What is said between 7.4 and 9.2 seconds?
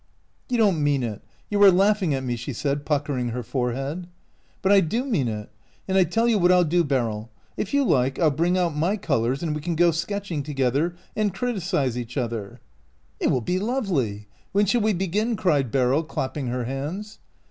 If you like, I '11 bring out my